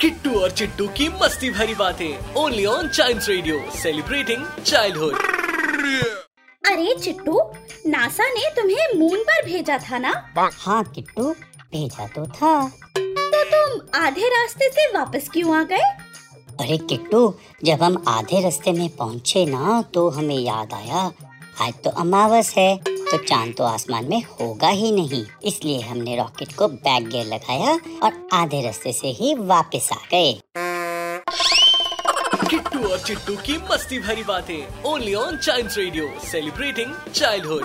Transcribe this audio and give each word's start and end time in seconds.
किट्टू 0.00 0.40
और 0.40 0.50
चिट्टू 0.50 0.86
की 0.88 1.08
मस्ती 1.08 1.50
भरी 1.50 1.74
बातें 1.74 2.34
only 2.34 2.66
on 2.66 2.88
child 2.88 3.22
radio 3.28 3.70
celebrating 3.76 4.46
childhood 4.66 5.14
अरे 6.66 6.94
चिट्टू 7.00 7.40
नासा 7.86 8.28
ने 8.28 8.50
तुम्हें 8.50 8.98
मून 8.98 9.22
पर 9.22 9.44
भेजा 9.44 9.78
था 9.78 9.98
ना? 9.98 10.12
हाँ 10.52 10.84
किट्टू 10.84 11.32
भेजा 11.72 12.06
तो 12.06 12.26
था। 12.26 12.68
तो 12.98 13.44
तुम 13.44 14.00
आधे 14.00 14.28
रास्ते 14.28 14.68
से 14.68 14.86
वापस 14.98 15.28
क्यों 15.32 15.56
आ 15.56 15.62
गए? 15.62 15.82
अरे 16.60 16.78
किट्टू 16.78 17.34
जब 17.64 17.82
हम 17.82 18.04
आधे 18.08 18.40
रास्ते 18.40 18.72
में 18.72 18.88
पहुँचे 18.96 19.44
ना 19.46 19.82
तो 19.94 20.08
हमें 20.10 20.38
याद 20.38 20.74
आया 20.74 21.10
आज 21.60 21.74
तो 21.84 21.90
अमावस 21.90 22.54
है। 22.56 22.80
तो 23.10 23.16
चाँद 23.18 23.54
तो 23.58 23.64
आसमान 23.64 24.04
में 24.04 24.22
होगा 24.40 24.68
ही 24.68 24.90
नहीं। 24.92 25.24
इसलिए 25.44 25.80
हमने 25.80 26.16
रॉकेट 26.16 26.52
को 26.52 26.68
बैक 26.68 27.08
गियर 27.08 27.26
लगाया 27.26 27.72
और 28.02 28.28
आधे 28.32 28.62
रास्ते 28.62 28.92
से 28.92 29.08
ही 29.10 29.34
वापस 29.34 29.88
आ 29.92 29.96
गए। 30.12 30.32
किट्टू 32.50 32.88
और 32.88 32.98
चिट्टू 32.98 33.36
की 33.36 33.56
मस्ती 33.72 33.98
भरी 33.98 34.22
बातें। 34.22 34.82
Only 34.84 35.14
on 35.14 35.36
child 35.36 35.70
radio 35.78 36.08
celebrating 36.24 36.94
childhood 37.14 37.64